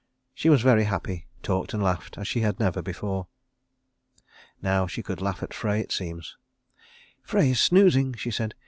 [0.33, 3.27] She was very happy, talked and laughed as she had never before.
[4.59, 6.37] Now she could laugh at Frey, it seems.
[7.21, 8.55] "Frey is snoozing," she said.